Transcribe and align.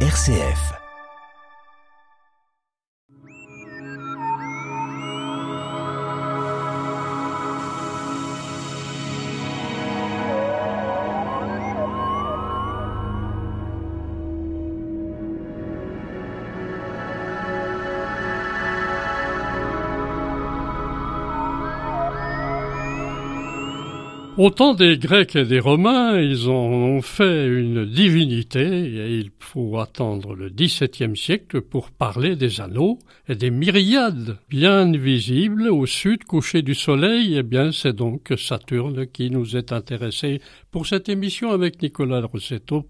RCF. 0.00 0.85
Au 24.38 24.50
temps 24.50 24.74
des 24.74 24.98
Grecs 24.98 25.34
et 25.34 25.46
des 25.46 25.60
Romains, 25.60 26.20
ils 26.20 26.50
en 26.50 26.52
ont 26.52 27.00
fait 27.00 27.46
une 27.46 27.86
divinité 27.86 28.60
et 28.60 29.16
il 29.16 29.30
faut 29.38 29.78
attendre 29.78 30.34
le 30.34 30.50
XVIIe 30.50 31.16
siècle 31.16 31.62
pour 31.62 31.90
parler 31.90 32.36
des 32.36 32.60
anneaux 32.60 32.98
et 33.30 33.34
des 33.34 33.50
myriades 33.50 34.36
bien 34.50 34.92
visibles 34.92 35.70
au 35.70 35.86
sud 35.86 36.24
couché 36.24 36.60
du 36.60 36.74
soleil. 36.74 37.38
Eh 37.38 37.42
bien, 37.42 37.72
c'est 37.72 37.94
donc 37.94 38.34
Saturne 38.36 39.06
qui 39.06 39.30
nous 39.30 39.56
est 39.56 39.72
intéressé 39.72 40.42
pour 40.70 40.86
cette 40.86 41.08
émission 41.08 41.50
avec 41.52 41.80
Nicolas 41.80 42.20
Rossetto 42.20 42.84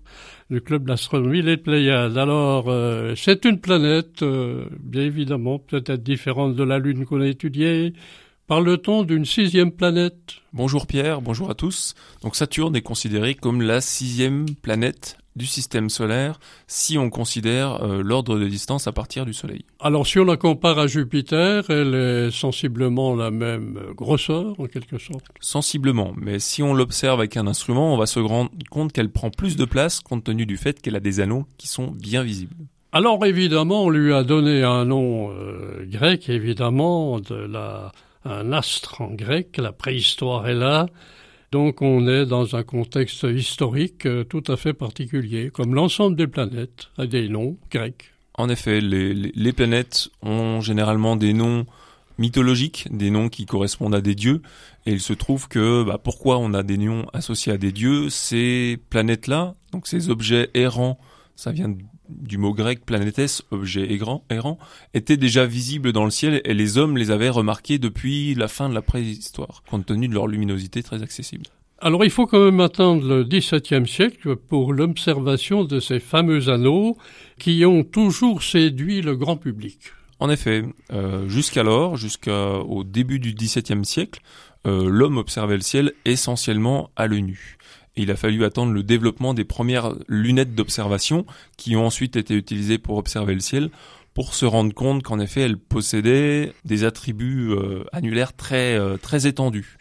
du 0.50 0.60
club 0.60 0.84
d'astronomie 0.84 1.42
Les 1.42 1.58
Pléiades. 1.58 2.18
Alors, 2.18 2.64
euh, 2.68 3.14
c'est 3.14 3.44
une 3.44 3.60
planète, 3.60 4.22
euh, 4.22 4.64
bien 4.80 5.02
évidemment, 5.02 5.60
peut-être 5.60 6.02
différente 6.02 6.56
de 6.56 6.64
la 6.64 6.80
Lune 6.80 7.04
qu'on 7.04 7.20
a 7.20 7.28
étudiée, 7.28 7.92
Parle-t-on 8.48 9.02
d'une 9.02 9.24
sixième 9.24 9.72
planète? 9.72 10.36
Bonjour 10.52 10.86
Pierre, 10.86 11.20
bonjour 11.20 11.50
à 11.50 11.56
tous. 11.56 11.94
Donc 12.22 12.36
Saturne 12.36 12.76
est 12.76 12.80
considérée 12.80 13.34
comme 13.34 13.60
la 13.60 13.80
sixième 13.80 14.46
planète 14.62 15.18
du 15.34 15.46
système 15.46 15.90
solaire 15.90 16.38
si 16.68 16.96
on 16.96 17.10
considère 17.10 17.82
euh, 17.82 18.04
l'ordre 18.04 18.38
de 18.38 18.46
distance 18.46 18.86
à 18.86 18.92
partir 18.92 19.26
du 19.26 19.34
Soleil. 19.34 19.64
Alors 19.80 20.06
si 20.06 20.20
on 20.20 20.24
la 20.24 20.36
compare 20.36 20.78
à 20.78 20.86
Jupiter, 20.86 21.68
elle 21.70 21.96
est 21.96 22.30
sensiblement 22.30 23.16
la 23.16 23.32
même 23.32 23.80
grosseur 23.96 24.54
en 24.60 24.66
quelque 24.66 24.98
sorte? 24.98 25.24
Sensiblement, 25.40 26.12
mais 26.16 26.38
si 26.38 26.62
on 26.62 26.72
l'observe 26.72 27.18
avec 27.18 27.36
un 27.36 27.48
instrument, 27.48 27.94
on 27.94 27.98
va 27.98 28.06
se 28.06 28.20
rendre 28.20 28.52
compte 28.70 28.92
qu'elle 28.92 29.10
prend 29.10 29.30
plus 29.30 29.56
de 29.56 29.64
place 29.64 29.98
compte 29.98 30.22
tenu 30.22 30.46
du 30.46 30.56
fait 30.56 30.80
qu'elle 30.80 30.94
a 30.94 31.00
des 31.00 31.18
anneaux 31.18 31.46
qui 31.58 31.66
sont 31.66 31.88
bien 31.88 32.22
visibles. 32.22 32.54
Alors 32.92 33.26
évidemment, 33.26 33.86
on 33.86 33.90
lui 33.90 34.14
a 34.14 34.22
donné 34.22 34.62
un 34.62 34.84
nom 34.84 35.32
euh, 35.32 35.84
grec, 35.84 36.28
évidemment, 36.28 37.18
de 37.18 37.34
la 37.34 37.90
un 38.26 38.52
astre 38.52 39.00
en 39.00 39.12
grec, 39.12 39.56
la 39.58 39.72
préhistoire 39.72 40.48
est 40.48 40.54
là, 40.54 40.86
donc 41.52 41.80
on 41.82 42.06
est 42.08 42.26
dans 42.26 42.56
un 42.56 42.62
contexte 42.62 43.24
historique 43.24 44.06
euh, 44.06 44.24
tout 44.24 44.42
à 44.48 44.56
fait 44.56 44.74
particulier, 44.74 45.50
comme 45.50 45.74
l'ensemble 45.74 46.16
des 46.16 46.26
planètes 46.26 46.88
a 46.98 47.06
des 47.06 47.28
noms 47.28 47.56
grecs. 47.70 48.12
En 48.34 48.48
effet, 48.48 48.80
les, 48.80 49.52
planètes 49.52 50.10
ont 50.20 50.60
généralement 50.60 51.16
des 51.16 51.32
noms 51.32 51.64
mythologiques, 52.18 52.86
des 52.90 53.10
noms 53.10 53.28
qui 53.30 53.46
correspondent 53.46 53.94
à 53.94 54.02
des 54.02 54.14
dieux, 54.14 54.42
et 54.84 54.92
il 54.92 55.00
se 55.00 55.14
trouve 55.14 55.48
que 55.48 55.82
bah, 55.84 55.98
pourquoi 56.02 56.38
on 56.38 56.52
a 56.52 56.62
des 56.62 56.76
noms 56.76 57.06
associés 57.14 57.52
à 57.52 57.58
des 57.58 57.72
dieux, 57.72 58.10
ces 58.10 58.78
planètes-là, 58.90 59.54
donc 59.72 59.86
ces 59.86 60.10
objets 60.10 60.50
errants, 60.52 60.98
ça 61.34 61.52
vient 61.52 61.74
du 62.08 62.38
mot 62.38 62.54
grec 62.54 62.84
planétes, 62.84 63.42
objet 63.50 63.92
errant, 63.92 64.24
errant, 64.30 64.58
étaient 64.94 65.16
déjà 65.16 65.46
visibles 65.46 65.92
dans 65.92 66.04
le 66.04 66.10
ciel 66.10 66.40
et 66.44 66.54
les 66.54 66.78
hommes 66.78 66.96
les 66.96 67.10
avaient 67.10 67.28
remarqués 67.28 67.78
depuis 67.78 68.34
la 68.34 68.48
fin 68.48 68.68
de 68.68 68.74
la 68.74 68.82
préhistoire, 68.82 69.62
compte 69.68 69.86
tenu 69.86 70.08
de 70.08 70.14
leur 70.14 70.26
luminosité 70.26 70.82
très 70.82 71.02
accessible. 71.02 71.46
Alors 71.78 72.04
il 72.04 72.10
faut 72.10 72.26
quand 72.26 72.42
même 72.42 72.60
attendre 72.60 73.06
le 73.06 73.24
XVIIe 73.24 73.86
siècle 73.86 74.36
pour 74.36 74.72
l'observation 74.72 75.64
de 75.64 75.78
ces 75.78 76.00
fameux 76.00 76.48
anneaux 76.48 76.96
qui 77.38 77.64
ont 77.66 77.84
toujours 77.84 78.42
séduit 78.42 79.02
le 79.02 79.14
grand 79.14 79.36
public. 79.36 79.78
En 80.18 80.30
effet, 80.30 80.64
euh, 80.92 81.28
jusqu'alors, 81.28 81.96
jusqu'au 81.96 82.84
début 82.84 83.18
du 83.18 83.34
XVIIe 83.34 83.84
siècle, 83.84 84.20
euh, 84.66 84.88
l'homme 84.88 85.18
observait 85.18 85.56
le 85.56 85.62
ciel 85.62 85.92
essentiellement 86.06 86.90
à 86.96 87.06
l'œil 87.06 87.22
nu 87.22 87.58
il 87.96 88.10
a 88.10 88.16
fallu 88.16 88.44
attendre 88.44 88.72
le 88.72 88.82
développement 88.82 89.34
des 89.34 89.44
premières 89.44 89.94
lunettes 90.08 90.54
d'observation 90.54 91.26
qui 91.56 91.76
ont 91.76 91.86
ensuite 91.86 92.16
été 92.16 92.34
utilisées 92.34 92.78
pour 92.78 92.98
observer 92.98 93.34
le 93.34 93.40
ciel 93.40 93.70
pour 94.14 94.34
se 94.34 94.46
rendre 94.46 94.72
compte 94.72 95.02
qu'en 95.02 95.20
effet 95.20 95.42
elles 95.42 95.58
possédaient 95.58 96.52
des 96.64 96.84
attributs 96.84 97.50
euh, 97.50 97.84
annulaires 97.92 98.34
très 98.34 98.78
euh, 98.78 98.96
très 98.96 99.26
étendus. 99.26 99.76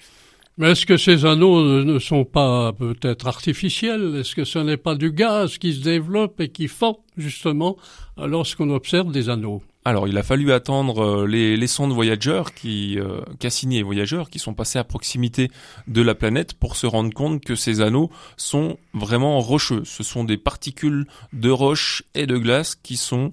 Mais 0.58 0.72
est-ce 0.72 0.86
que 0.86 0.98
ces 0.98 1.26
anneaux 1.26 1.84
ne 1.84 2.00
sont 2.00 2.24
pas 2.24 2.72
peut-être 2.72 3.28
artificiels? 3.28 4.16
Est-ce 4.16 4.36
que 4.36 4.46
ce 4.46 4.60
n'est 4.60 4.78
pas 4.78 4.96
du 4.96 5.12
gaz 5.12 5.58
qui 5.58 5.74
se 5.74 5.82
développe 5.82 6.40
et 6.40 6.50
qui 6.50 6.70
fond 6.70 6.98
justement 7.18 7.76
lorsqu'on 8.18 8.70
observe 8.70 9.12
des 9.12 9.30
anneaux? 9.30 9.62
Alors, 9.88 10.08
il 10.08 10.18
a 10.18 10.24
fallu 10.24 10.52
attendre 10.52 11.04
euh, 11.04 11.28
les, 11.28 11.56
les 11.56 11.68
sondes 11.68 11.94
voyageurs 11.94 12.56
qui, 12.56 12.98
euh, 12.98 13.22
Cassini 13.40 13.78
et 13.78 13.84
voyageurs, 13.84 14.32
qui 14.32 14.40
sont 14.40 14.56
passés 14.56 14.80
à 14.80 14.84
proximité 14.84 15.52
de 15.88 16.02
la 16.02 16.16
planète 16.16 16.56
pour 16.56 16.76
se 16.76 16.88
rendre 16.88 17.14
compte 17.14 17.44
que 17.46 17.54
ces 17.54 17.82
anneaux 17.82 18.10
sont 18.36 18.78
vraiment 18.96 19.40
rocheux. 19.40 19.84
Ce 19.86 20.02
sont 20.02 20.24
des 20.24 20.38
particules 20.38 21.06
de 21.34 21.52
roche 21.52 22.02
et 22.16 22.26
de 22.26 22.36
glace 22.40 22.74
qui 22.74 22.98
sont 22.98 23.32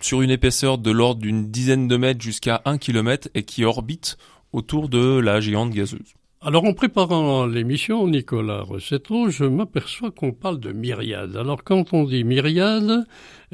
sur 0.00 0.22
une 0.22 0.30
épaisseur 0.30 0.78
de 0.78 0.92
l'ordre 0.92 1.20
d'une 1.20 1.50
dizaine 1.50 1.88
de 1.88 1.96
mètres 1.96 2.22
jusqu'à 2.22 2.62
un 2.64 2.78
kilomètre 2.78 3.28
et 3.34 3.42
qui 3.42 3.64
orbitent 3.64 4.18
autour 4.52 4.88
de 4.88 5.18
la 5.18 5.40
géante 5.40 5.70
gazeuse. 5.70 6.14
Alors 6.40 6.64
en 6.64 6.72
préparant 6.72 7.46
l'émission, 7.46 8.06
Nicolas 8.06 8.60
Rossetto, 8.60 9.28
je 9.28 9.44
m'aperçois 9.44 10.12
qu'on 10.12 10.30
parle 10.30 10.60
de 10.60 10.70
myriades. 10.70 11.36
Alors 11.36 11.64
quand 11.64 11.92
on 11.92 12.04
dit 12.04 12.22
myriade, 12.22 13.06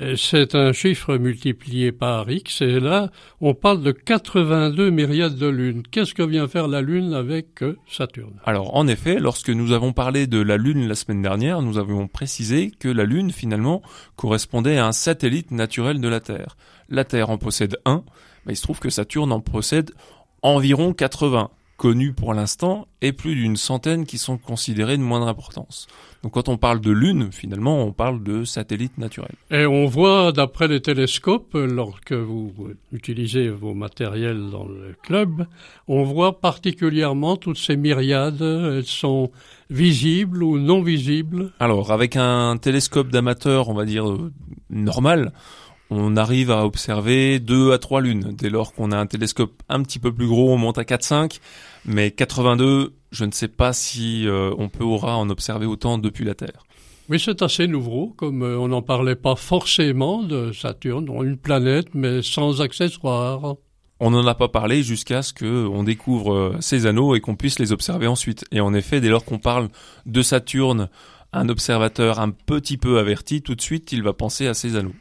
euh, 0.02 0.16
c'est 0.16 0.54
un 0.54 0.74
chiffre 0.74 1.16
multiplié 1.16 1.92
par 1.92 2.30
X 2.30 2.60
et 2.60 2.80
là 2.80 3.10
on 3.40 3.54
parle 3.54 3.82
de 3.82 3.90
82 3.90 4.90
myriades 4.90 5.36
de 5.36 5.46
lunes. 5.46 5.82
Qu'est-ce 5.90 6.12
que 6.12 6.22
vient 6.22 6.46
faire 6.46 6.68
la 6.68 6.82
Lune 6.82 7.14
avec 7.14 7.62
euh, 7.62 7.78
Saturne? 7.88 8.38
Alors 8.44 8.76
en 8.76 8.86
effet, 8.86 9.18
lorsque 9.18 9.48
nous 9.48 9.72
avons 9.72 9.94
parlé 9.94 10.26
de 10.26 10.42
la 10.42 10.58
Lune 10.58 10.86
la 10.86 10.94
semaine 10.94 11.22
dernière, 11.22 11.62
nous 11.62 11.78
avions 11.78 12.06
précisé 12.06 12.70
que 12.78 12.88
la 12.88 13.04
Lune 13.04 13.30
finalement 13.30 13.80
correspondait 14.16 14.76
à 14.76 14.86
un 14.86 14.92
satellite 14.92 15.52
naturel 15.52 16.02
de 16.02 16.08
la 16.08 16.20
Terre. 16.20 16.58
La 16.90 17.04
Terre 17.04 17.30
en 17.30 17.38
possède 17.38 17.78
un, 17.86 18.04
mais 18.44 18.52
il 18.52 18.56
se 18.56 18.62
trouve 18.62 18.78
que 18.78 18.90
Saturne 18.90 19.32
en 19.32 19.40
possède 19.40 19.90
environ 20.42 20.92
80 20.92 21.48
connus 21.76 22.12
pour 22.12 22.34
l'instant 22.34 22.86
et 23.02 23.12
plus 23.12 23.34
d'une 23.34 23.56
centaine 23.56 24.06
qui 24.06 24.18
sont 24.18 24.38
considérés 24.38 24.96
de 24.96 25.02
moindre 25.02 25.28
importance. 25.28 25.86
Donc 26.22 26.32
quand 26.32 26.48
on 26.48 26.56
parle 26.56 26.80
de 26.80 26.90
lune, 26.90 27.30
finalement, 27.32 27.82
on 27.82 27.92
parle 27.92 28.22
de 28.22 28.44
satellites 28.44 28.96
naturels. 28.96 29.34
Et 29.50 29.66
on 29.66 29.86
voit, 29.86 30.32
d'après 30.32 30.68
les 30.68 30.80
télescopes, 30.80 31.54
lorsque 31.54 32.12
vous 32.12 32.52
utilisez 32.92 33.50
vos 33.50 33.74
matériels 33.74 34.50
dans 34.50 34.64
le 34.64 34.94
club, 35.02 35.46
on 35.86 36.02
voit 36.04 36.40
particulièrement 36.40 37.36
toutes 37.36 37.58
ces 37.58 37.76
myriades, 37.76 38.40
elles 38.40 38.86
sont 38.86 39.30
visibles 39.68 40.42
ou 40.42 40.58
non 40.58 40.82
visibles? 40.82 41.52
Alors, 41.60 41.92
avec 41.92 42.16
un 42.16 42.56
télescope 42.56 43.08
d'amateur, 43.08 43.68
on 43.68 43.74
va 43.74 43.84
dire, 43.84 44.08
euh, 44.08 44.32
normal, 44.70 45.32
on 45.90 46.16
arrive 46.16 46.50
à 46.50 46.64
observer 46.64 47.40
deux 47.40 47.72
à 47.72 47.78
trois 47.78 48.00
lunes. 48.00 48.34
Dès 48.36 48.50
lors 48.50 48.72
qu'on 48.72 48.92
a 48.92 48.96
un 48.96 49.06
télescope 49.06 49.62
un 49.68 49.82
petit 49.82 49.98
peu 49.98 50.12
plus 50.12 50.26
gros, 50.26 50.52
on 50.52 50.56
monte 50.56 50.78
à 50.78 50.82
4-5, 50.82 51.38
mais 51.84 52.10
82, 52.10 52.94
je 53.10 53.24
ne 53.24 53.32
sais 53.32 53.48
pas 53.48 53.72
si 53.72 54.26
euh, 54.26 54.52
on 54.58 54.68
peut 54.68 54.84
aura 54.84 55.16
en 55.16 55.30
observer 55.30 55.66
autant 55.66 55.98
depuis 55.98 56.24
la 56.24 56.34
Terre. 56.34 56.64
Oui, 57.10 57.20
c'est 57.20 57.42
assez 57.42 57.66
nouveau, 57.66 58.14
comme 58.16 58.42
euh, 58.42 58.58
on 58.58 58.68
n'en 58.68 58.80
parlait 58.80 59.16
pas 59.16 59.36
forcément 59.36 60.22
de 60.22 60.52
Saturne, 60.52 61.06
une 61.22 61.36
planète, 61.36 61.88
mais 61.94 62.22
sans 62.22 62.62
accessoires. 62.62 63.56
On 64.00 64.10
n'en 64.10 64.26
a 64.26 64.34
pas 64.34 64.48
parlé 64.48 64.82
jusqu'à 64.82 65.22
ce 65.22 65.32
qu'on 65.34 65.84
découvre 65.84 66.32
euh, 66.32 66.56
ces 66.60 66.86
anneaux 66.86 67.14
et 67.14 67.20
qu'on 67.20 67.36
puisse 67.36 67.58
les 67.58 67.72
observer 67.72 68.06
ensuite. 68.06 68.46
Et 68.52 68.60
en 68.60 68.72
effet, 68.72 69.00
dès 69.00 69.10
lors 69.10 69.24
qu'on 69.24 69.38
parle 69.38 69.68
de 70.06 70.22
Saturne, 70.22 70.88
un 71.34 71.48
observateur 71.48 72.20
un 72.20 72.30
petit 72.30 72.78
peu 72.78 72.98
averti, 72.98 73.42
tout 73.42 73.54
de 73.54 73.60
suite, 73.60 73.92
il 73.92 74.02
va 74.02 74.14
penser 74.14 74.46
à 74.46 74.54
ces 74.54 74.76
anneaux. 74.76 74.94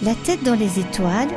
La 0.00 0.14
tête 0.14 0.44
dans 0.44 0.54
les 0.54 0.78
étoiles, 0.78 1.28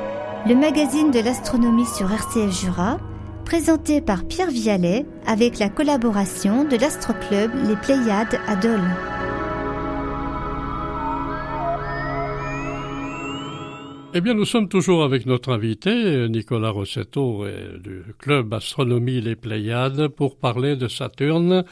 le 0.46 0.54
magazine 0.54 1.10
de 1.10 1.20
l'astronomie 1.20 1.88
sur 1.88 2.12
RCF 2.12 2.52
Jura, 2.62 3.00
présenté 3.44 4.02
par 4.02 4.24
Pierre 4.24 4.52
Vialet 4.52 5.08
avec 5.26 5.58
la 5.58 5.68
collaboration 5.68 6.64
de 6.64 6.78
l'Astroclub 6.78 7.52
Les 7.68 7.76
Pléiades 7.76 8.40
à 8.48 8.56
Dole. 8.56 9.11
Eh 14.14 14.20
bien, 14.20 14.34
nous 14.34 14.44
sommes 14.44 14.68
toujours 14.68 15.06
avec 15.06 15.26
notre 15.26 15.54
invité, 15.54 16.28
Nicolas 16.28 16.72
Rossetto, 16.72 17.46
du 17.82 18.04
club 18.20 18.54
Astronomie 18.54 19.22
Les 19.22 19.38
Pléiades, 19.38 20.10
pour 20.10 20.38
parler 20.38 20.76
de 20.76 20.90
Saturne. 20.90 21.64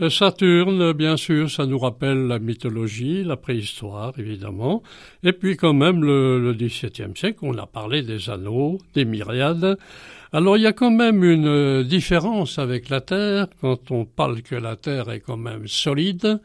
Euh, 0.00 0.08
Saturne, 0.08 0.94
bien 0.94 1.18
sûr, 1.18 1.50
ça 1.50 1.66
nous 1.66 1.78
rappelle 1.78 2.28
la 2.28 2.38
mythologie, 2.38 3.24
la 3.24 3.36
préhistoire, 3.36 4.14
évidemment. 4.18 4.82
Et 5.22 5.34
puis, 5.34 5.58
quand 5.58 5.74
même, 5.74 6.02
le, 6.02 6.54
XVIIe 6.54 7.14
siècle, 7.14 7.40
on 7.42 7.58
a 7.58 7.66
parlé 7.66 8.00
des 8.02 8.30
anneaux, 8.30 8.78
des 8.94 9.04
myriades. 9.04 9.76
Alors, 10.32 10.56
il 10.56 10.62
y 10.62 10.66
a 10.66 10.72
quand 10.72 10.90
même 10.90 11.22
une 11.22 11.82
différence 11.82 12.58
avec 12.58 12.88
la 12.88 13.02
Terre. 13.02 13.48
Quand 13.60 13.90
on 13.90 14.06
parle 14.06 14.40
que 14.40 14.54
la 14.54 14.76
Terre 14.76 15.10
est 15.10 15.20
quand 15.20 15.36
même 15.36 15.68
solide, 15.68 16.40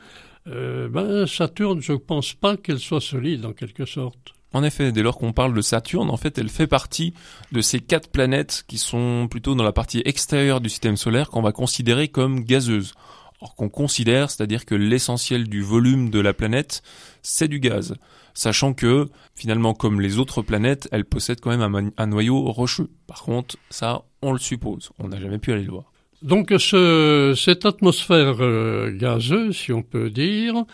euh, 0.48 0.90
ben, 0.90 1.26
Saturne, 1.26 1.82
je 1.82 1.94
ne 1.94 1.98
pense 2.00 2.34
pas 2.34 2.58
qu'elle 2.58 2.80
soit 2.80 3.00
solide, 3.00 3.46
en 3.46 3.54
quelque 3.54 3.86
sorte. 3.86 4.37
En 4.54 4.64
effet, 4.64 4.92
dès 4.92 5.04
lors 5.04 5.18
qu'on 5.18 5.34
parle 5.34 5.54
de 5.54 5.62
Saturne, 5.62 6.10
en 6.10 6.18
fait, 6.18 6.38
elle 6.38 6.50
fait 6.50 6.68
partie 6.68 7.14
de 7.52 7.62
ces 7.62 7.80
quatre 7.80 8.10
planètes 8.10 8.64
qui 8.68 8.78
sont 8.78 9.28
plutôt 9.30 9.56
dans 9.56 9.64
la 9.64 9.74
partie 9.74 10.02
extérieure 10.06 10.62
du 10.62 10.70
système 10.70 10.98
solaire 10.98 11.30
qu'on 11.30 11.42
va 11.42 11.52
considérer 11.52 12.08
comme 12.08 12.44
gazeuses. 12.44 12.94
Or 13.40 13.56
qu'on 13.56 13.70
considère, 13.70 14.32
c'est-à-dire 14.32 14.66
que 14.66 14.74
l'essentiel 14.74 15.48
du 15.48 15.62
volume 15.62 16.10
de 16.10 16.20
la 16.20 16.34
planète, 16.34 16.82
c'est 17.22 17.48
du 17.48 17.60
gaz. 17.60 17.96
Sachant 18.34 18.74
que, 18.74 19.10
finalement, 19.36 19.74
comme 19.76 20.02
les 20.02 20.18
autres 20.18 20.42
planètes, 20.42 20.88
elle 20.92 21.06
possède 21.06 21.40
quand 21.40 21.56
même 21.56 21.92
un, 21.98 22.08
noyau 22.08 22.52
rocheux. 22.52 22.90
Par 23.06 23.22
contre, 23.24 23.58
ça, 23.70 24.06
on 24.24 24.32
le 24.32 24.40
suppose. 24.40 24.92
On 24.98 25.10
n'a 25.10 25.20
jamais 25.20 25.38
pu 25.38 25.52
aller 25.52 25.64
le 25.64 25.72
voir. 25.72 25.92
Donc 26.24 26.52
ce, 26.58 27.36
cette 27.38 27.66
atmosphère 27.66 28.44
euh, 28.44 28.92
gazeuse, 28.92 29.56
si 29.56 29.72
on 29.72 29.84
peut 29.84 30.10
dire, 30.10 30.66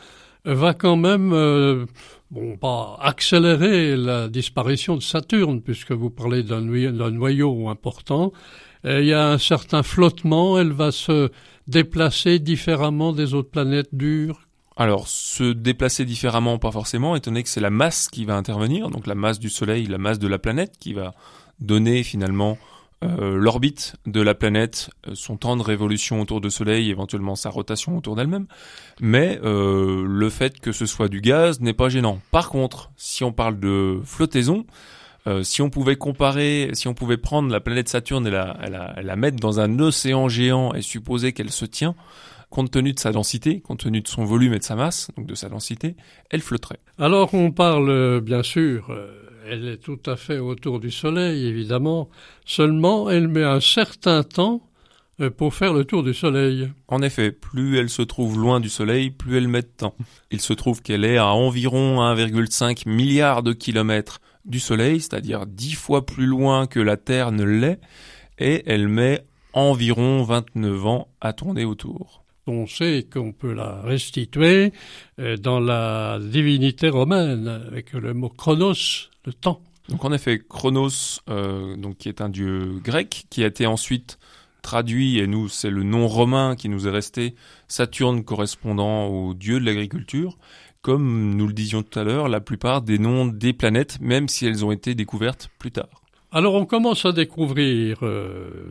va 0.46 0.74
quand 0.74 0.96
même 0.96 1.34
euh, 1.34 1.86
bon, 2.34 2.58
pas 2.58 2.98
accélérer 3.00 3.96
la 3.96 4.28
disparition 4.28 4.96
de 4.96 5.02
Saturne, 5.02 5.62
puisque 5.62 5.92
vous 5.92 6.10
parlez 6.10 6.44
d'un 6.44 6.62
noyau, 6.62 7.70
important. 7.70 8.34
il 8.84 9.06
y 9.06 9.14
a 9.14 9.30
un 9.30 9.38
certain 9.38 9.84
flottement, 9.84 10.60
elle 10.60 10.72
va 10.72 10.92
se 10.92 11.30
déplacer 11.68 12.40
différemment 12.40 13.14
des 13.14 13.34
autres 13.34 13.52
planètes 13.52 13.94
dures. 13.94 14.42
Alors, 14.76 15.08
se 15.08 15.54
déplacer 15.54 16.04
différemment, 16.04 16.58
pas 16.58 16.72
forcément, 16.72 17.16
étant 17.16 17.30
donné 17.30 17.44
que 17.44 17.50
c'est 17.50 17.62
la 17.62 17.70
masse 17.70 18.08
qui 18.08 18.26
va 18.26 18.36
intervenir, 18.36 18.90
donc 18.90 19.06
la 19.06 19.16
masse 19.16 19.40
du 19.40 19.50
Soleil, 19.50 19.86
la 19.86 20.00
masse 20.00 20.18
de 20.18 20.28
la 20.28 20.40
planète, 20.40 20.74
qui 20.80 20.94
va 20.94 21.14
donner 21.60 22.02
finalement 22.02 22.58
euh, 23.04 23.36
l'orbite 23.36 23.96
de 24.06 24.22
la 24.22 24.34
planète, 24.34 24.90
euh, 25.08 25.12
son 25.16 25.38
temps 25.38 25.58
de 25.58 25.62
révolution 25.62 26.22
autour 26.22 26.42
du 26.42 26.50
Soleil, 26.50 26.90
éventuellement 26.90 27.36
sa 27.36 27.50
rotation 27.50 27.98
autour 27.98 28.16
d'elle-même. 28.16 28.48
Mais 29.02 29.40
euh, 29.44 30.06
le 30.08 30.30
fait 30.30 30.60
que 30.60 30.72
ce 30.72 30.86
soit 30.86 31.10
du 31.10 31.22
gaz 31.22 31.60
n'est 31.60 31.74
pas 31.74 31.90
gênant. 31.90 32.20
Par 32.32 32.50
contre, 32.50 32.92
si 32.96 33.24
on 33.24 33.32
parle 33.32 33.60
de 33.60 34.00
flottaison, 34.04 34.66
si 35.44 35.62
on 35.62 35.70
pouvait 35.70 35.96
comparer, 35.96 36.72
si 36.74 36.90
on 36.90 36.94
pouvait 36.94 37.16
prendre 37.16 37.50
la 37.50 37.62
planète 37.62 37.88
Saturne 37.88 38.28
et 38.28 38.30
la, 38.30 38.58
la 39.02 39.16
mettre 39.16 39.38
dans 39.38 39.62
un 39.62 39.80
océan 39.80 40.28
géant 40.28 40.74
et 40.74 40.82
supposer 40.82 41.32
qu'elle 41.32 41.50
se 41.50 41.64
tient, 41.64 41.96
compte 42.50 42.72
tenu 42.72 42.92
de 42.92 43.00
sa 43.00 43.14
densité, 43.14 43.62
compte 43.62 43.80
tenu 43.80 44.02
de 44.02 44.08
son 44.10 44.26
volume 44.26 44.54
et 44.54 44.60
de 44.60 44.66
sa 44.66 44.76
masse, 44.76 45.12
donc 45.16 45.26
de 45.26 45.34
sa 45.34 45.48
densité, 45.48 45.96
elle 46.30 46.42
flotterait. 46.42 46.82
Alors 47.00 47.34
on 47.34 47.52
parle 47.52 48.20
bien 48.20 48.44
sûr 48.44 48.94
elle 49.48 49.68
est 49.68 49.78
tout 49.78 50.00
à 50.06 50.16
fait 50.16 50.40
autour 50.40 50.80
du 50.80 50.92
Soleil, 50.92 51.46
évidemment. 51.46 52.10
Seulement, 52.46 53.10
elle 53.10 53.28
met 53.28 53.44
un 53.44 53.60
certain 53.60 54.24
temps 54.24 54.70
euh, 55.20 55.30
pour 55.30 55.54
faire 55.54 55.74
le 55.74 55.86
tour 55.86 56.04
du 56.04 56.14
Soleil. 56.14 56.72
En 56.88 57.02
effet, 57.02 57.32
plus 57.32 57.78
elle 57.78 57.90
se 57.90 58.02
trouve 58.02 58.40
loin 58.40 58.60
du 58.60 58.70
Soleil, 58.70 59.12
plus 59.12 59.38
elle 59.38 59.48
met 59.48 59.62
de 59.62 59.68
temps. 59.68 59.96
Il 60.32 60.42
se 60.42 60.54
trouve 60.54 60.82
qu'elle 60.82 61.06
est 61.06 61.18
à 61.18 61.28
environ 61.28 62.02
1,5 62.02 62.88
milliard 62.88 63.44
de 63.44 63.54
kilomètres 63.54 64.22
du 64.46 64.60
Soleil, 64.60 65.00
c'est-à-dire 65.02 65.46
dix 65.46 65.74
fois 65.74 66.06
plus 66.06 66.26
loin 66.26 66.68
que 66.68 66.80
la 66.80 66.98
Terre 66.98 67.32
ne 67.32 67.44
l'est, 67.44 67.80
et 68.40 68.64
elle 68.66 68.88
met 68.88 69.26
environ 69.54 70.24
29 70.24 70.86
ans 70.86 71.08
à 71.22 71.34
tourner 71.34 71.66
autour 71.66 72.23
on 72.48 72.68
sait 72.68 73.06
qu'on 73.12 73.32
peut 73.32 73.54
la 73.54 73.82
restituer 73.82 74.74
euh, 75.20 75.38
dans 75.38 75.60
la 75.60 76.20
divinité 76.22 76.90
romaine 76.90 77.48
avec 77.48 77.94
le 77.94 78.14
mot 78.14 78.30
chronos, 78.30 79.10
le 79.26 79.34
temps. 79.34 79.62
Donc 79.90 80.06
en 80.06 80.14
effet, 80.14 80.40
chronos, 80.40 81.20
euh, 81.30 81.76
qui 81.98 82.10
est 82.10 82.22
un 82.22 82.30
dieu 82.30 82.80
grec, 82.84 83.26
qui 83.30 83.44
a 83.44 83.48
été 83.48 83.66
ensuite 83.66 84.18
traduit, 84.62 85.20
et 85.20 85.28
nous 85.28 85.50
c'est 85.50 85.70
le 85.70 85.84
nom 85.84 86.08
romain 86.08 86.56
qui 86.56 86.70
nous 86.70 86.88
est 86.88 86.92
resté, 86.92 87.36
Saturne 87.68 88.24
correspondant 88.24 89.08
au 89.08 89.34
dieu 89.34 89.60
de 89.60 89.66
l'agriculture, 89.66 90.38
comme 90.82 91.36
nous 91.36 91.48
le 91.48 91.54
disions 91.54 91.84
tout 91.84 92.00
à 92.00 92.04
l'heure, 92.04 92.30
la 92.30 92.42
plupart 92.42 92.82
des 92.82 92.98
noms 92.98 93.26
des 93.26 93.54
planètes, 93.54 94.00
même 94.00 94.28
si 94.28 94.46
elles 94.46 94.64
ont 94.66 94.72
été 94.72 94.96
découvertes 94.96 95.50
plus 95.60 95.72
tard. 95.72 96.03
Alors 96.36 96.56
on 96.56 96.66
commence 96.66 97.06
à 97.06 97.12
découvrir 97.12 98.00
euh, 98.02 98.66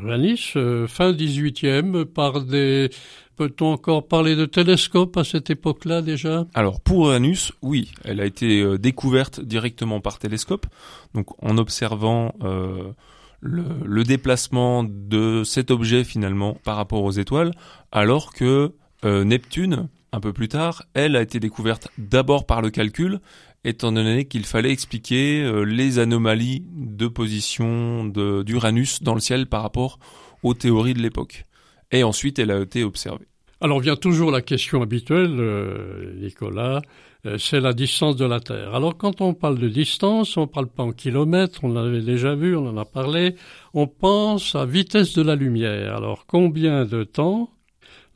Uranus 0.00 0.54
euh, 0.56 0.88
fin 0.88 1.12
18e 1.12 2.06
par 2.06 2.40
des 2.40 2.90
peut-on 3.36 3.74
encore 3.74 4.08
parler 4.08 4.34
de 4.34 4.46
télescope 4.46 5.16
à 5.16 5.22
cette 5.22 5.48
époque-là 5.48 6.02
déjà? 6.02 6.44
Alors 6.54 6.80
pour 6.80 7.06
Uranus, 7.06 7.52
oui, 7.62 7.92
elle 8.02 8.20
a 8.20 8.24
été 8.24 8.60
euh, 8.62 8.78
découverte 8.78 9.38
directement 9.38 10.00
par 10.00 10.18
télescope, 10.18 10.66
donc 11.14 11.28
en 11.40 11.56
observant 11.56 12.34
le, 12.40 13.64
le, 13.84 14.02
déplacement 14.02 14.82
de 14.82 15.44
cet 15.44 15.70
objet 15.70 16.02
finalement 16.02 16.58
par 16.64 16.74
rapport 16.74 17.04
aux 17.04 17.12
étoiles, 17.12 17.52
alors 17.92 18.32
que 18.32 18.72
Neptune, 19.04 19.88
un 20.12 20.20
peu 20.20 20.32
plus 20.32 20.48
tard, 20.48 20.84
elle 20.94 21.14
a 21.14 21.22
été 21.22 21.38
découverte 21.38 21.88
d'abord 21.98 22.46
par 22.46 22.62
le 22.62 22.70
calcul 22.70 23.20
étant 23.64 23.92
donné 23.92 24.26
qu'il 24.26 24.44
fallait 24.44 24.70
expliquer 24.70 25.42
euh, 25.42 25.62
les 25.62 25.98
anomalies 25.98 26.64
de 26.72 27.06
position 27.08 28.04
d'Uranus 28.04 29.02
dans 29.02 29.14
le 29.14 29.20
ciel 29.20 29.46
par 29.46 29.62
rapport 29.62 29.98
aux 30.42 30.54
théories 30.54 30.94
de 30.94 31.00
l'époque. 31.00 31.44
Et 31.90 32.04
ensuite, 32.04 32.38
elle 32.38 32.50
a 32.50 32.60
été 32.60 32.84
observée. 32.84 33.26
Alors 33.60 33.80
vient 33.80 33.96
toujours 33.96 34.30
la 34.30 34.42
question 34.42 34.82
habituelle, 34.82 35.36
euh, 35.38 36.12
Nicolas, 36.20 36.82
euh, 37.24 37.38
c'est 37.38 37.60
la 37.60 37.72
distance 37.72 38.16
de 38.16 38.26
la 38.26 38.40
Terre. 38.40 38.74
Alors 38.74 38.96
quand 38.98 39.20
on 39.20 39.32
parle 39.32 39.58
de 39.58 39.68
distance, 39.68 40.36
on 40.36 40.42
ne 40.42 40.46
parle 40.46 40.66
pas 40.66 40.82
en 40.82 40.92
kilomètres, 40.92 41.60
on 41.62 41.72
l'avait 41.72 42.02
déjà 42.02 42.34
vu, 42.34 42.56
on 42.56 42.66
en 42.68 42.76
a 42.76 42.84
parlé, 42.84 43.36
on 43.72 43.86
pense 43.86 44.54
à 44.54 44.66
vitesse 44.66 45.14
de 45.14 45.22
la 45.22 45.34
lumière. 45.34 45.96
Alors 45.96 46.26
combien 46.26 46.84
de 46.84 47.04
temps 47.04 47.50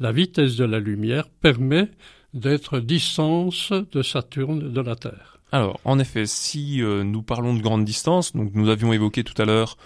la 0.00 0.12
vitesse 0.12 0.56
de 0.56 0.66
la 0.66 0.80
lumière 0.80 1.28
permet 1.28 1.88
d'être 2.34 2.80
distance 2.80 3.72
de 3.72 4.02
Saturne 4.02 4.70
de 4.72 4.80
la 4.82 4.96
Terre? 4.96 5.38
Alors, 5.50 5.80
en 5.84 5.98
effet, 5.98 6.26
si 6.26 6.82
euh, 6.82 7.04
nous 7.04 7.22
parlons 7.22 7.54
de 7.54 7.62
grande 7.62 7.84
distance, 7.84 8.34
donc 8.34 8.50
nous 8.54 8.68
avions 8.68 8.92
évoqué 8.92 9.24
tout 9.24 9.40
à 9.40 9.46
l'heure 9.46 9.76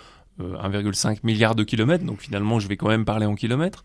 1,5 0.40 1.10
euh, 1.10 1.14
milliard 1.22 1.54
de 1.54 1.62
kilomètres, 1.62 2.04
donc 2.04 2.20
finalement 2.20 2.58
je 2.58 2.66
vais 2.66 2.76
quand 2.76 2.88
même 2.88 3.04
parler 3.04 3.26
en 3.26 3.34
kilomètres. 3.34 3.84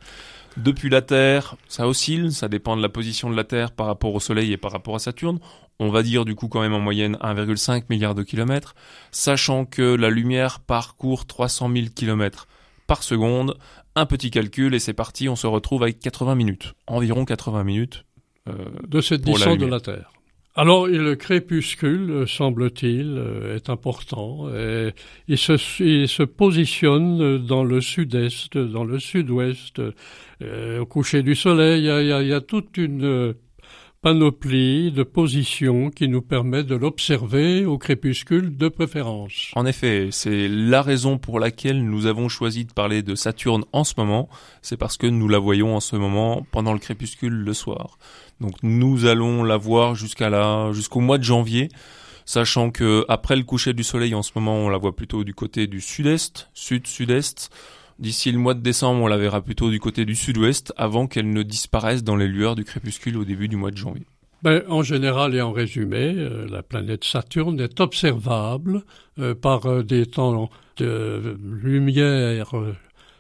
Depuis 0.56 0.90
la 0.90 1.04
Terre, 1.04 1.56
ça 1.68 1.88
oscille, 1.88 2.32
ça 2.32 2.48
dépend 2.48 2.76
de 2.76 2.82
la 2.82 2.90
position 2.90 3.30
de 3.30 3.36
la 3.36 3.44
Terre 3.44 3.72
par 3.72 3.86
rapport 3.86 4.16
au 4.16 4.20
Soleil 4.20 4.52
et 4.52 4.58
par 4.58 4.72
rapport 4.72 4.96
à 4.96 5.00
Saturne. 5.00 5.40
On 5.80 5.90
va 5.90 6.02
dire 6.02 6.26
du 6.26 6.34
coup 6.34 6.48
quand 6.48 6.62
même 6.62 6.74
en 6.74 6.80
moyenne 6.80 7.16
1,5 7.22 7.84
milliard 7.92 8.16
de 8.16 8.24
kilomètres, 8.24 8.74
sachant 9.12 9.66
que 9.66 9.84
la 9.84 10.10
lumière 10.10 10.60
parcourt 10.60 11.28
300 11.28 11.70
000 11.72 11.88
kilomètres 11.94 12.48
par 12.88 13.04
seconde. 13.04 13.56
Un 13.96 14.08
petit 14.08 14.32
calcul 14.32 14.74
et 14.74 14.80
c'est 14.80 14.94
parti, 14.94 15.30
on 15.30 15.36
se 15.36 15.46
retrouve 15.46 15.84
avec 15.84 16.00
80 16.00 16.34
minutes, 16.34 16.74
environ 16.88 17.26
80 17.26 17.64
minutes. 17.64 18.06
Euh, 18.48 18.54
de 18.88 19.02
cette 19.02 19.22
distance 19.22 19.58
de 19.58 19.66
la 19.66 19.80
Terre. 19.80 20.12
Alors, 20.60 20.88
le 20.88 21.16
crépuscule, 21.16 22.28
semble-t-il, 22.28 23.16
euh, 23.16 23.56
est 23.56 23.70
important. 23.70 24.50
Et 24.56 24.92
il, 25.28 25.38
se, 25.38 25.56
se 25.56 26.24
positionne 26.24 27.38
dans 27.46 27.64
le 27.64 27.80
sud-est, 27.80 28.58
dans 28.58 28.84
le 28.84 28.98
sud-ouest, 28.98 29.80
euh, 30.42 30.80
au 30.80 30.86
coucher 30.88 31.22
du 31.22 31.36
soleil. 31.36 31.86
Il 31.86 32.24
il 32.24 32.28
y 32.28 32.34
a 32.34 32.42
toute 32.42 32.76
une 32.78 33.36
panoplie 34.02 34.92
de 34.92 35.04
positions 35.04 35.90
qui 35.90 36.08
nous 36.08 36.22
permet 36.22 36.64
de 36.64 36.76
l'observer 36.76 37.66
au 37.66 37.78
crépuscule 37.78 38.56
de 38.56 38.68
préférence. 38.68 39.52
En 39.56 39.66
effet, 39.66 40.10
c'est 40.12 40.48
la 40.48 40.82
raison 40.82 41.18
pour 41.18 41.40
laquelle 41.40 41.84
nous 41.84 42.06
avons 42.06 42.30
choisi 42.30 42.66
de 42.66 42.74
parler 42.74 43.02
de 43.02 43.16
Saturne 43.16 43.66
en 43.72 43.84
ce 43.84 43.96
moment, 43.98 44.30
c'est 44.62 44.78
parce 44.78 44.98
que 44.98 45.08
nous 45.08 45.28
la 45.28 45.40
voyons 45.40 45.76
en 45.76 45.80
ce 45.80 45.96
moment 45.96 46.46
pendant 46.52 46.74
le 46.74 46.80
crépuscule 46.80 47.34
le 47.34 47.54
soir. 47.54 47.98
Donc 48.40 48.54
nous 48.62 49.06
allons 49.06 49.44
la 49.44 49.58
voir 49.58 49.96
jusqu'à 49.96 50.30
là, 50.30 50.72
jusqu'au 50.74 51.00
mois 51.00 51.18
de 51.18 51.24
janvier, 51.24 51.70
sachant 52.26 52.70
que 52.70 53.04
après 53.08 53.36
le 53.36 53.44
coucher 53.44 53.74
du 53.74 53.84
soleil 53.84 54.14
en 54.14 54.22
ce 54.22 54.32
moment, 54.36 54.58
on 54.58 54.70
la 54.70 54.78
voit 54.78 54.96
plutôt 54.96 55.24
du 55.24 55.34
côté 55.34 55.66
du 55.66 55.82
sud-est, 55.82 56.50
sud-sud-est. 56.54 57.50
D'ici 58.00 58.32
le 58.32 58.38
mois 58.38 58.54
de 58.54 58.62
décembre, 58.62 59.02
on 59.02 59.08
la 59.08 59.18
verra 59.18 59.42
plutôt 59.42 59.72
du 59.72 59.80
côté 59.80 60.06
du 60.06 60.16
sud-ouest 60.16 60.72
avant 60.78 61.08
qu'elle 61.08 61.32
ne 61.32 61.42
disparaisse 61.42 62.04
dans 62.04 62.16
les 62.16 62.28
lueurs 62.28 62.56
du 62.56 62.64
crépuscule 62.64 63.18
au 63.18 63.26
début 63.26 63.48
du 63.48 63.56
mois 63.56 63.72
de 63.72 63.78
janvier. 63.78 64.06
Ben, 64.44 64.62
en 64.70 64.84
général 64.84 65.34
et 65.34 65.42
en 65.42 65.52
résumé, 65.52 66.14
euh, 66.16 66.48
la 66.48 66.62
planète 66.62 67.04
Saturne 67.04 67.60
est 67.60 67.80
observable 67.80 68.84
euh, 69.18 69.34
par 69.34 69.66
euh, 69.66 69.82
des 69.82 70.06
temps 70.06 70.52
de 70.78 71.40
lumière 71.44 72.54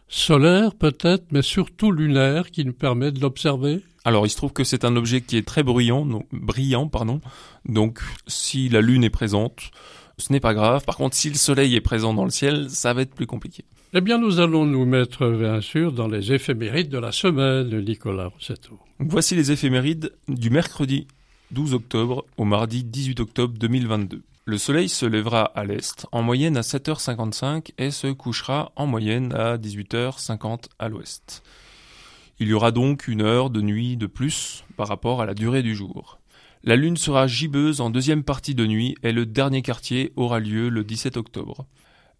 solaire 0.07 0.75
peut-être, 0.75 1.25
mais 1.31 1.41
surtout 1.41 1.91
lunaire 1.91 2.51
qui 2.51 2.63
nous 2.63 2.73
permet 2.73 3.11
de 3.11 3.19
l'observer. 3.19 3.81
Alors 4.05 4.27
il 4.27 4.29
se 4.29 4.37
trouve 4.37 4.53
que 4.53 4.63
c'est 4.63 4.85
un 4.85 4.95
objet 4.95 5.21
qui 5.21 5.37
est 5.37 5.47
très 5.47 5.63
bruyant, 5.63 6.07
brillant, 6.31 6.87
pardon. 6.87 7.19
Donc 7.67 7.99
si 8.27 8.69
la 8.69 8.81
Lune 8.81 9.03
est 9.03 9.09
présente, 9.09 9.71
ce 10.19 10.31
n'est 10.31 10.39
pas 10.39 10.53
grave. 10.53 10.85
Par 10.85 10.97
contre, 10.97 11.15
si 11.15 11.29
le 11.29 11.35
soleil 11.35 11.75
est 11.75 11.81
présent 11.81 12.13
dans 12.13 12.25
le 12.25 12.29
ciel, 12.29 12.69
ça 12.69 12.93
va 12.93 13.01
être 13.01 13.15
plus 13.15 13.27
compliqué. 13.27 13.65
Eh 13.93 14.01
bien, 14.01 14.17
nous 14.17 14.41
allons 14.41 14.65
nous 14.65 14.85
mettre, 14.85 15.29
bien 15.29 15.61
sûr, 15.61 15.93
dans 15.93 16.09
les 16.09 16.33
éphémérides 16.33 16.89
de 16.89 16.97
la 16.97 17.13
semaine, 17.13 17.69
Nicolas 17.79 18.27
Rossetto. 18.27 18.77
Voici 18.99 19.33
les 19.33 19.53
éphémérides 19.53 20.11
du 20.27 20.49
mercredi 20.49 21.07
12 21.51 21.73
octobre 21.73 22.25
au 22.35 22.43
mardi 22.43 22.83
18 22.83 23.21
octobre 23.21 23.57
2022. 23.57 24.23
Le 24.43 24.57
soleil 24.57 24.89
se 24.89 25.05
lèvera 25.05 25.45
à 25.55 25.63
l'est, 25.63 26.05
en 26.11 26.21
moyenne 26.21 26.57
à 26.57 26.61
7h55, 26.61 27.71
et 27.77 27.91
se 27.91 28.07
couchera 28.07 28.73
en 28.75 28.87
moyenne 28.87 29.33
à 29.33 29.57
18h50 29.57 30.65
à 30.79 30.89
l'ouest. 30.89 31.41
Il 32.39 32.49
y 32.49 32.53
aura 32.53 32.71
donc 32.71 33.07
une 33.07 33.21
heure 33.21 33.49
de 33.49 33.61
nuit 33.61 33.95
de 33.95 34.07
plus 34.07 34.65
par 34.75 34.89
rapport 34.89 35.21
à 35.21 35.25
la 35.25 35.33
durée 35.33 35.63
du 35.63 35.75
jour. 35.75 36.19
La 36.65 36.75
lune 36.75 36.97
sera 36.97 37.25
gibbeuse 37.25 37.79
en 37.79 37.89
deuxième 37.89 38.23
partie 38.23 38.53
de 38.53 38.65
nuit 38.65 38.97
et 39.01 39.13
le 39.13 39.25
dernier 39.25 39.61
quartier 39.61 40.11
aura 40.17 40.41
lieu 40.41 40.67
le 40.67 40.83
17 40.83 41.15
octobre. 41.15 41.65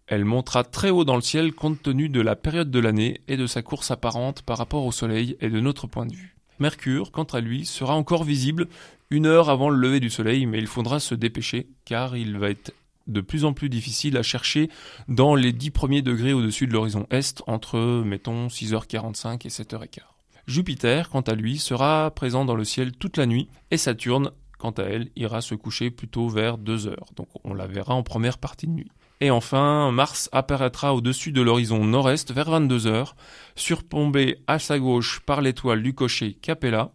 Elle 0.08 0.24
montera 0.24 0.64
très 0.64 0.88
haut 0.88 1.04
dans 1.04 1.16
le 1.16 1.20
ciel 1.20 1.52
compte 1.52 1.82
tenu 1.82 2.08
de 2.08 2.22
la 2.22 2.34
période 2.34 2.70
de 2.70 2.78
l'année 2.78 3.20
et 3.28 3.36
de 3.36 3.46
sa 3.46 3.60
course 3.60 3.90
apparente 3.90 4.40
par 4.40 4.56
rapport 4.56 4.86
au 4.86 4.92
soleil 4.92 5.36
et 5.42 5.50
de 5.50 5.60
notre 5.60 5.86
point 5.86 6.06
de 6.06 6.14
vue. 6.14 6.34
Mercure, 6.58 7.12
quant 7.12 7.24
à 7.24 7.40
lui, 7.40 7.66
sera 7.66 7.94
encore 7.94 8.24
visible 8.24 8.68
une 9.10 9.26
heure 9.26 9.50
avant 9.50 9.68
le 9.68 9.76
lever 9.76 10.00
du 10.00 10.08
soleil, 10.08 10.46
mais 10.46 10.58
il 10.58 10.66
faudra 10.66 10.98
se 10.98 11.14
dépêcher 11.14 11.68
car 11.84 12.16
il 12.16 12.38
va 12.38 12.48
être 12.48 12.72
de 13.06 13.20
plus 13.20 13.44
en 13.44 13.52
plus 13.52 13.68
difficile 13.68 14.16
à 14.16 14.22
chercher 14.22 14.70
dans 15.08 15.34
les 15.34 15.52
10 15.52 15.70
premiers 15.72 16.02
degrés 16.02 16.32
au-dessus 16.32 16.66
de 16.66 16.72
l'horizon 16.72 17.06
est 17.10 17.42
entre, 17.46 18.02
mettons, 18.04 18.48
6h45 18.48 19.46
et 19.46 19.50
7h15. 19.50 20.00
Jupiter, 20.46 21.10
quant 21.10 21.20
à 21.20 21.34
lui, 21.34 21.58
sera 21.58 22.10
présent 22.10 22.46
dans 22.46 22.54
le 22.54 22.64
ciel 22.64 22.92
toute 22.92 23.18
la 23.18 23.26
nuit 23.26 23.50
et 23.70 23.76
Saturne, 23.76 24.30
quant 24.58 24.70
à 24.70 24.84
elle, 24.84 25.10
ira 25.16 25.42
se 25.42 25.54
coucher 25.54 25.90
plutôt 25.90 26.28
vers 26.30 26.56
2 26.56 26.86
heures. 26.86 27.10
Donc 27.16 27.28
on 27.44 27.52
la 27.52 27.66
verra 27.66 27.94
en 27.94 28.02
première 28.02 28.38
partie 28.38 28.66
de 28.66 28.72
nuit. 28.72 28.90
Et 29.20 29.30
enfin, 29.30 29.90
Mars 29.90 30.28
apparaîtra 30.32 30.94
au-dessus 30.94 31.32
de 31.32 31.42
l'horizon 31.42 31.84
nord-est 31.84 32.32
vers 32.32 32.50
22 32.50 32.86
heures, 32.86 33.16
surplombé 33.56 34.38
à 34.46 34.58
sa 34.58 34.78
gauche 34.78 35.20
par 35.20 35.40
l'étoile 35.40 35.82
du 35.82 35.92
cocher 35.92 36.34
Capella 36.34 36.92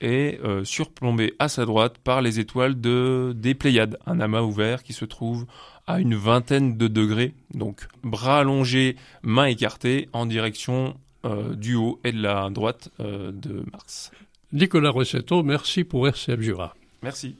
et 0.00 0.38
euh, 0.44 0.64
surplombé 0.64 1.34
à 1.40 1.48
sa 1.48 1.64
droite 1.64 1.98
par 1.98 2.22
les 2.22 2.38
étoiles 2.38 2.80
de, 2.80 3.32
des 3.36 3.54
Pléiades, 3.54 3.98
un 4.06 4.20
amas 4.20 4.42
ouvert 4.42 4.84
qui 4.84 4.92
se 4.92 5.04
trouve 5.04 5.46
à 5.88 6.00
une 6.00 6.14
vingtaine 6.14 6.76
de 6.76 6.86
degrés, 6.86 7.34
donc 7.54 7.88
bras 8.04 8.40
allongés, 8.40 8.96
mains 9.22 9.46
écartées 9.46 10.08
en 10.12 10.26
direction 10.26 10.96
euh, 11.24 11.54
du 11.54 11.74
haut 11.74 11.98
et 12.04 12.12
de 12.12 12.22
la 12.22 12.50
droite 12.50 12.90
euh, 13.00 13.32
de 13.32 13.64
Mars. 13.72 14.12
Nicolas 14.52 14.90
Rossetto, 14.90 15.42
merci 15.42 15.84
pour 15.84 16.06
RCF 16.06 16.40
Jura. 16.40 16.74
Merci. 17.02 17.36